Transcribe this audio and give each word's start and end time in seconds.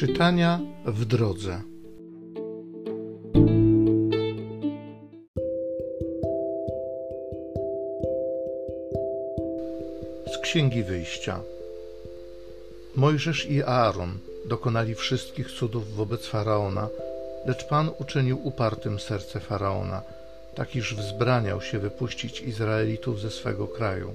Czytania 0.00 0.60
w 0.86 1.04
drodze. 1.04 1.62
Z 10.26 10.38
Księgi 10.42 10.84
Wyjścia. 10.84 11.40
Mojżesz 12.96 13.46
i 13.46 13.62
Aaron 13.62 14.18
dokonali 14.46 14.94
wszystkich 14.94 15.50
cudów 15.50 15.94
wobec 15.94 16.26
faraona, 16.26 16.88
lecz 17.46 17.64
Pan 17.64 17.90
uczynił 17.98 18.46
upartym 18.46 18.98
serce 18.98 19.40
faraona, 19.40 20.02
tak 20.54 20.76
iż 20.76 20.94
wzbraniał 20.94 21.60
się 21.60 21.78
wypuścić 21.78 22.40
Izraelitów 22.40 23.20
ze 23.20 23.30
swego 23.30 23.66
kraju. 23.66 24.12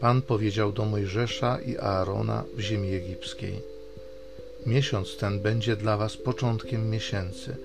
Pan 0.00 0.22
powiedział 0.22 0.72
do 0.72 0.84
Mojżesza 0.84 1.58
i 1.60 1.78
Aarona 1.78 2.44
w 2.56 2.60
ziemi 2.60 2.94
egipskiej: 2.94 3.73
Miesiąc 4.66 5.16
ten 5.16 5.40
będzie 5.40 5.76
dla 5.76 5.96
was 5.96 6.16
początkiem 6.16 6.90
miesięcy, 6.90 7.56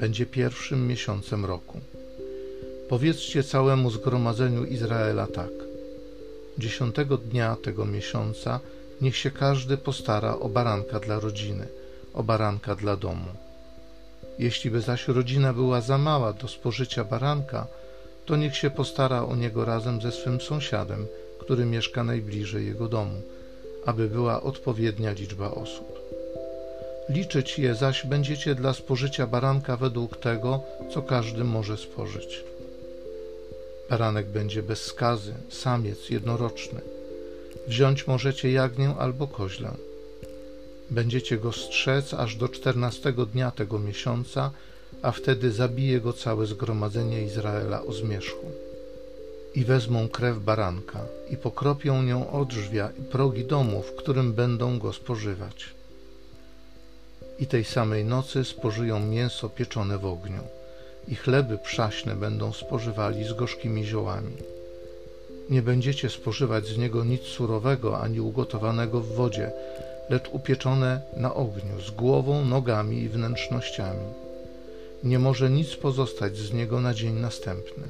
będzie 0.00 0.26
pierwszym 0.26 0.86
miesiącem 0.86 1.44
roku. 1.44 1.80
Powiedzcie 2.88 3.42
całemu 3.42 3.90
zgromadzeniu 3.90 4.64
Izraela 4.64 5.26
tak: 5.26 5.50
Dziesiątego 6.58 7.16
dnia 7.16 7.56
tego 7.62 7.84
miesiąca 7.86 8.60
niech 9.00 9.16
się 9.16 9.30
każdy 9.30 9.76
postara 9.76 10.38
o 10.38 10.48
baranka 10.48 11.00
dla 11.00 11.20
rodziny, 11.20 11.66
o 12.14 12.22
baranka 12.22 12.74
dla 12.74 12.96
domu. 12.96 13.30
Jeśli 14.38 14.70
by 14.70 14.80
zaś 14.80 15.08
rodzina 15.08 15.52
była 15.52 15.80
za 15.80 15.98
mała 15.98 16.32
do 16.32 16.48
spożycia 16.48 17.04
baranka, 17.04 17.66
to 18.26 18.36
niech 18.36 18.56
się 18.56 18.70
postara 18.70 19.24
o 19.24 19.36
niego 19.36 19.64
razem 19.64 20.00
ze 20.00 20.12
swym 20.12 20.40
sąsiadem, 20.40 21.06
który 21.40 21.64
mieszka 21.66 22.04
najbliżej 22.04 22.66
jego 22.66 22.88
domu, 22.88 23.22
aby 23.86 24.08
była 24.08 24.42
odpowiednia 24.42 25.12
liczba 25.12 25.50
osób. 25.50 25.97
Liczyć 27.08 27.58
je 27.58 27.74
zaś 27.74 28.06
będziecie 28.06 28.54
dla 28.54 28.72
spożycia 28.72 29.26
baranka 29.26 29.76
według 29.76 30.16
tego, 30.16 30.60
co 30.94 31.02
każdy 31.02 31.44
może 31.44 31.76
spożyć. 31.76 32.44
Baranek 33.90 34.26
będzie 34.26 34.62
bez 34.62 34.82
skazy, 34.82 35.34
samiec 35.50 36.10
jednoroczny. 36.10 36.80
Wziąć 37.66 38.06
możecie 38.06 38.50
jagnię 38.52 38.94
albo 38.98 39.26
koźlę. 39.26 39.70
Będziecie 40.90 41.38
go 41.38 41.52
strzec 41.52 42.14
aż 42.14 42.36
do 42.36 42.48
czternastego 42.48 43.26
dnia 43.26 43.50
tego 43.50 43.78
miesiąca, 43.78 44.50
a 45.02 45.12
wtedy 45.12 45.52
zabije 45.52 46.00
go 46.00 46.12
całe 46.12 46.46
zgromadzenie 46.46 47.22
Izraela 47.22 47.82
o 47.82 47.92
zmierzchu 47.92 48.46
i 49.54 49.64
wezmą 49.64 50.08
krew 50.08 50.38
baranka 50.38 51.06
i 51.30 51.36
pokropią 51.36 52.02
nią 52.02 52.30
o 52.30 52.44
drzwia 52.44 52.90
i 52.98 53.02
progi 53.02 53.44
domu, 53.44 53.82
w 53.82 53.94
którym 53.94 54.32
będą 54.32 54.78
go 54.78 54.92
spożywać. 54.92 55.78
I 57.38 57.46
tej 57.46 57.64
samej 57.64 58.04
nocy 58.04 58.44
spożyją 58.44 59.00
mięso 59.00 59.48
pieczone 59.48 59.98
w 59.98 60.06
ogniu 60.06 60.42
i 61.08 61.14
chleby 61.14 61.58
przaśne 61.58 62.16
będą 62.16 62.52
spożywali 62.52 63.24
z 63.24 63.32
gorzkimi 63.32 63.84
ziołami. 63.84 64.36
Nie 65.50 65.62
będziecie 65.62 66.10
spożywać 66.10 66.66
z 66.66 66.78
niego 66.78 67.04
nic 67.04 67.22
surowego 67.22 68.00
ani 68.00 68.20
ugotowanego 68.20 69.00
w 69.00 69.14
wodzie, 69.14 69.50
lecz 70.10 70.28
upieczone 70.32 71.00
na 71.16 71.34
ogniu, 71.34 71.80
z 71.86 71.90
głową, 71.90 72.44
nogami 72.44 73.02
i 73.02 73.08
wnętrznościami. 73.08 74.06
Nie 75.04 75.18
może 75.18 75.50
nic 75.50 75.76
pozostać 75.76 76.36
z 76.36 76.52
niego 76.52 76.80
na 76.80 76.94
dzień 76.94 77.14
następny 77.14 77.88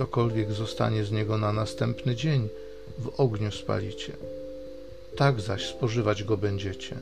cokolwiek 0.00 0.52
zostanie 0.52 1.04
z 1.04 1.10
niego 1.10 1.38
na 1.38 1.52
następny 1.52 2.16
dzień, 2.16 2.48
w 2.98 3.20
ogniu 3.20 3.50
spalicie. 3.50 4.12
Tak 5.16 5.40
zaś 5.40 5.66
spożywać 5.66 6.24
go 6.24 6.36
będziecie. 6.36 6.96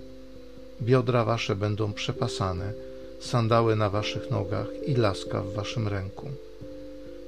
Biodra 0.83 1.25
wasze 1.25 1.57
będą 1.57 1.93
przepasane, 1.93 2.73
sandały 3.21 3.77
na 3.77 3.91
waszych 3.91 4.31
nogach 4.31 4.67
i 4.87 4.95
laska 4.95 5.43
w 5.43 5.53
waszym 5.53 5.89
ręku. 5.89 6.31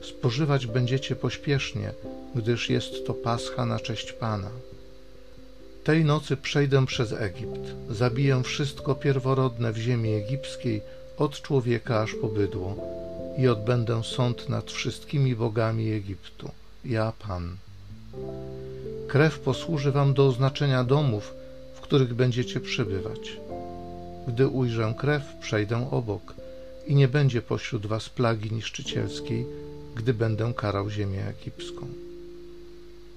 Spożywać 0.03 0.67
będziecie 0.67 1.17
pośpiesznie, 1.17 1.93
gdyż 2.35 2.71
jest 2.71 3.07
to 3.07 3.15
pascha 3.15 3.67
na 3.67 3.81
cześć 3.81 4.13
Pana. 4.13 4.51
Tej 5.85 6.05
nocy 6.05 6.37
przejdę 6.37 6.87
przez 6.87 7.13
Egipt, 7.13 7.61
zabiję 7.91 8.43
wszystko 8.43 8.95
pierworodne 8.95 9.73
w 9.73 9.77
ziemi 9.77 10.15
egipskiej, 10.15 10.81
od 11.19 11.43
człowieka 11.43 12.01
aż 12.01 12.15
po 12.15 12.29
bydło, 12.29 12.77
i 13.39 13.49
odbędę 13.49 14.05
sąd 14.05 14.49
nad 14.49 14.71
wszystkimi 14.71 15.37
bogami 15.37 15.93
Egiptu. 15.93 16.51
Ja 16.85 17.13
Pan. 17.29 17.57
Krew 19.09 19.39
posłuży 19.39 19.93
wam 19.93 20.15
do 20.15 20.27
oznaczenia 20.27 20.85
domów, 20.85 21.35
w 21.75 21.81
których 21.81 22.15
będziecie 22.15 22.61
przebywać. 22.61 23.37
Gdy 24.33 24.49
ujrzę 24.49 24.95
krew, 24.99 25.23
przejdę 25.41 25.91
obok 25.91 26.35
i 26.87 26.95
nie 26.95 27.09
będzie 27.09 27.43
pośród 27.43 27.87
was 27.87 28.09
plagi 28.09 28.53
niszczycielskiej, 28.53 29.47
gdy 29.97 30.15
będę 30.15 30.53
karał 30.57 30.91
ziemię 30.91 31.25
egipską. 31.27 31.87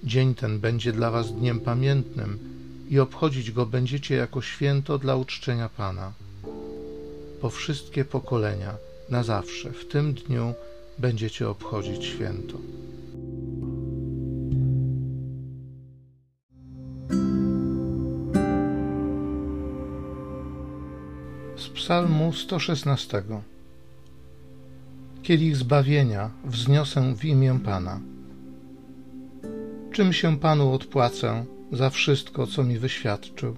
Dzień 0.04 0.36
ten 0.36 0.60
będzie 0.60 0.92
dla 0.92 1.12
was 1.12 1.34
dniem 1.34 1.60
pamiętnym 1.60 2.40
i 2.90 3.00
obchodzić 3.00 3.52
go 3.52 3.66
będziecie 3.66 4.16
jako 4.16 4.42
święto 4.42 4.98
dla 4.98 5.16
uczczenia 5.16 5.70
Pana. 5.70 6.14
Po 7.42 7.50
wszystkie 7.50 8.06
pokolenia– 8.06 8.76
na 9.10 9.24
zawsze 9.24 9.72
w 9.72 9.88
tym 9.88 10.14
dniu 10.14 10.54
będziecie 10.98 11.50
obchodzić 11.50 12.06
święto. 12.06 12.58
Psalmu 21.74 22.34
116 22.34 23.24
Kielich 25.24 25.56
zbawienia 25.56 26.30
wzniosę 26.46 27.16
w 27.16 27.26
imię 27.26 27.60
Pana. 27.66 28.00
Czym 29.92 30.14
się 30.14 30.38
Panu 30.38 30.74
odpłacę 30.74 31.46
za 31.72 31.90
wszystko, 31.90 32.48
co 32.48 32.64
mi 32.64 32.80
wyświadczył? 32.80 33.56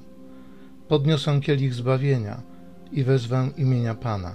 Podniosę 0.87 1.39
kielich 1.41 1.73
zbawienia 1.73 2.41
i 2.91 3.03
wezwę 3.03 3.49
imienia 3.57 3.95
Pana. 3.95 4.31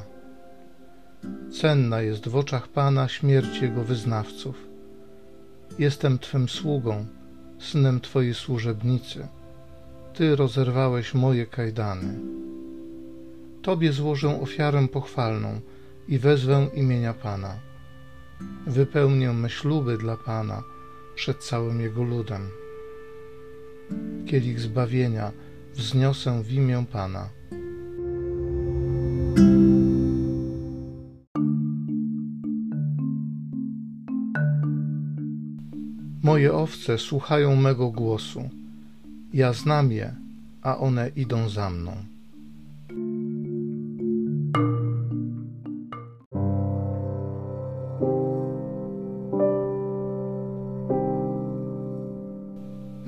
Cenna 1.60 2.02
jest 2.02 2.28
w 2.28 2.36
oczach 2.36 2.68
Pana 2.68 3.08
śmierć 3.08 3.62
Jego 3.62 3.84
wyznawców. 3.84 4.68
Jestem 5.78 6.18
Twym 6.18 6.48
sługą, 6.48 7.06
synem 7.58 8.00
Twojej 8.00 8.34
służebnicy. 8.34 9.28
Ty 10.14 10.36
rozerwałeś 10.36 11.14
moje 11.14 11.46
kajdany. 11.46 12.18
Tobie 13.62 13.92
złożę 13.92 14.40
ofiarę 14.40 14.88
pochwalną 14.88 15.60
i 16.08 16.18
wezwę 16.18 16.68
imienia 16.74 17.14
Pana. 17.14 17.54
Wypełnię 18.66 19.32
me 19.32 19.50
śluby 19.50 19.98
dla 19.98 20.16
Pana 20.16 20.62
przed 21.14 21.38
całym 21.44 21.80
Jego 21.80 22.02
ludem. 22.02 22.48
Kielich 24.26 24.60
zbawienia 24.60 25.32
wzniosę 25.74 26.42
w 26.42 26.52
imię 26.52 26.84
Pana. 26.92 27.28
Moje 36.22 36.52
owce 36.52 36.98
słuchają 36.98 37.56
mego 37.56 37.90
głosu. 37.90 38.50
Ja 39.32 39.52
znam 39.52 39.92
je, 39.92 40.14
a 40.62 40.78
one 40.78 41.08
idą 41.16 41.48
za 41.48 41.70
mną. 41.70 42.19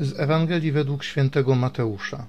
Z 0.03 0.21
Ewangelii 0.21 0.73
według 0.73 1.05
świętego 1.05 1.55
Mateusza. 1.55 2.27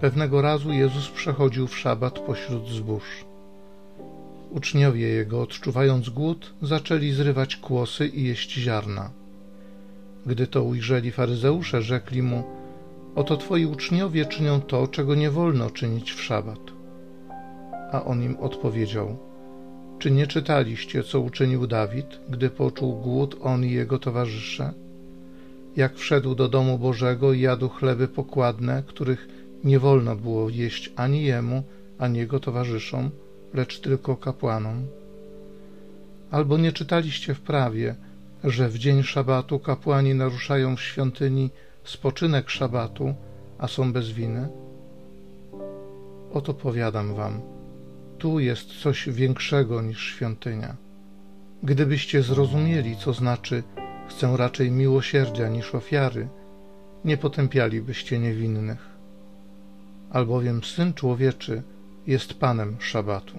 Pewnego 0.00 0.42
razu 0.42 0.72
Jezus 0.72 1.08
przechodził 1.08 1.66
w 1.66 1.78
szabat 1.78 2.18
pośród 2.18 2.68
zbóż. 2.68 3.24
Uczniowie 4.50 5.08
jego, 5.08 5.42
odczuwając 5.42 6.08
głód, 6.08 6.54
zaczęli 6.62 7.12
zrywać 7.12 7.56
kłosy 7.56 8.06
i 8.06 8.24
jeść 8.24 8.52
ziarna. 8.54 9.10
Gdy 10.26 10.46
to 10.46 10.62
ujrzeli 10.62 11.10
faryzeusze, 11.10 11.82
rzekli 11.82 12.22
mu: 12.22 12.44
Oto 13.14 13.36
twoi 13.36 13.66
uczniowie 13.66 14.26
czynią 14.26 14.60
to, 14.60 14.88
czego 14.88 15.14
nie 15.14 15.30
wolno 15.30 15.70
czynić 15.70 16.12
w 16.12 16.22
szabat. 16.22 16.60
A 17.92 18.04
on 18.04 18.22
im 18.22 18.36
odpowiedział: 18.36 19.16
Czy 19.98 20.10
nie 20.10 20.26
czytaliście, 20.26 21.02
co 21.02 21.20
uczynił 21.20 21.66
Dawid, 21.66 22.20
gdy 22.28 22.50
poczuł 22.50 23.00
głód 23.00 23.36
on 23.42 23.64
i 23.64 23.70
jego 23.70 23.98
towarzysze? 23.98 24.72
Jak 25.76 25.96
wszedł 25.96 26.34
do 26.34 26.48
domu 26.48 26.78
Bożego 26.78 27.32
i 27.32 27.40
jadł 27.40 27.68
chleby 27.68 28.08
pokładne, 28.08 28.82
których 28.86 29.28
nie 29.64 29.78
wolno 29.78 30.16
było 30.16 30.50
jeść 30.50 30.92
ani 30.96 31.22
jemu, 31.22 31.62
ani 31.98 32.18
jego 32.18 32.40
towarzyszom, 32.40 33.10
lecz 33.54 33.80
tylko 33.80 34.16
kapłanom. 34.16 34.86
Albo 36.30 36.58
nie 36.58 36.72
czytaliście 36.72 37.34
w 37.34 37.40
prawie, 37.40 37.94
że 38.44 38.68
w 38.68 38.78
dzień 38.78 39.02
szabatu 39.02 39.58
kapłani 39.58 40.14
naruszają 40.14 40.76
w 40.76 40.82
świątyni 40.82 41.50
spoczynek 41.84 42.50
szabatu, 42.50 43.14
a 43.58 43.68
są 43.68 43.92
bez 43.92 44.10
winy? 44.10 44.48
Oto 46.32 46.54
powiadam 46.54 47.14
wam, 47.14 47.40
tu 48.18 48.40
jest 48.40 48.66
coś 48.82 49.08
większego 49.08 49.82
niż 49.82 50.14
świątynia. 50.14 50.76
Gdybyście 51.62 52.22
zrozumieli, 52.22 52.96
co 52.96 53.12
znaczy 53.12 53.62
chcę 54.08 54.36
raczej 54.36 54.70
miłosierdzia 54.70 55.48
niż 55.48 55.74
ofiary, 55.74 56.28
nie 57.04 57.16
potępialibyście 57.16 58.18
niewinnych. 58.18 58.88
Albowiem 60.10 60.64
Syn 60.64 60.94
Człowieczy 60.94 61.62
jest 62.06 62.34
Panem 62.34 62.76
Szabatu. 62.80 63.34